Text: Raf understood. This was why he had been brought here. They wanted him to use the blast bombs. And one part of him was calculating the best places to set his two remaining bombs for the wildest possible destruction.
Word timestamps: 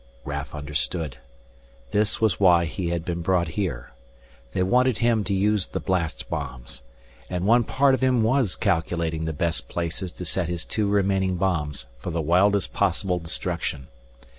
Raf 0.25 0.55
understood. 0.55 1.17
This 1.91 2.19
was 2.19 2.39
why 2.39 2.65
he 2.65 2.89
had 2.89 3.05
been 3.05 3.21
brought 3.21 3.49
here. 3.49 3.91
They 4.51 4.63
wanted 4.63 4.97
him 4.97 5.23
to 5.25 5.33
use 5.35 5.67
the 5.67 5.79
blast 5.79 6.27
bombs. 6.27 6.81
And 7.29 7.45
one 7.45 7.63
part 7.63 7.93
of 7.93 8.01
him 8.01 8.23
was 8.23 8.55
calculating 8.55 9.25
the 9.25 9.31
best 9.31 9.69
places 9.69 10.11
to 10.13 10.25
set 10.25 10.49
his 10.49 10.65
two 10.65 10.87
remaining 10.87 11.35
bombs 11.35 11.85
for 11.99 12.09
the 12.09 12.19
wildest 12.19 12.73
possible 12.73 13.19
destruction. 13.19 13.89